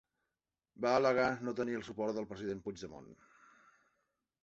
Va 0.85 0.93
al·legar 0.99 1.27
no 1.49 1.53
tenir 1.61 1.77
el 1.81 1.87
suport 1.91 2.19
del 2.19 2.29
president 2.33 2.67
Puigdemont. 2.67 3.15